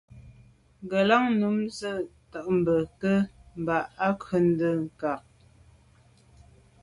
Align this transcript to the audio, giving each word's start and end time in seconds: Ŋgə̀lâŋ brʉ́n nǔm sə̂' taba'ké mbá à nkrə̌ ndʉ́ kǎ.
Ŋgə̀lâŋ 0.83 1.23
brʉ́n 1.25 1.37
nǔm 1.39 1.57
sə̂' 1.77 2.05
taba'ké 2.31 3.11
mbá 3.61 3.77
à 4.05 4.07
nkrə̌ 4.13 4.37
ndʉ́ 4.51 4.73
kǎ. 4.99 5.13